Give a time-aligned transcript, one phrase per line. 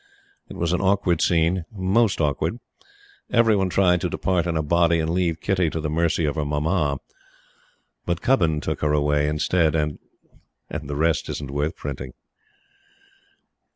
[0.49, 2.57] It was an awkward scene most awkward.
[3.31, 6.37] Every one tried to depart in a body and leave Kitty to the mercy of
[6.37, 6.97] her Mamma.
[8.07, 9.99] But Cubbon took her away instead, and
[10.71, 12.13] the rest isn't worth printing.